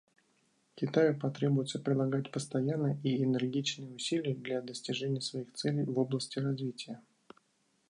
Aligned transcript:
Китаю 0.73 1.15
потребуется 1.19 1.77
прилагать 1.77 2.31
постоянные 2.31 2.99
и 3.03 3.23
энергичные 3.23 3.93
усилия 3.93 4.33
для 4.33 4.59
достижения 4.63 5.21
своих 5.21 5.53
целей 5.53 5.83
в 5.83 5.99
области 5.99 6.39
развития. 6.39 6.99